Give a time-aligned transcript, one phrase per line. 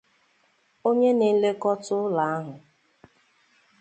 [0.87, 2.53] onye na-elekọta ụlọ ahụ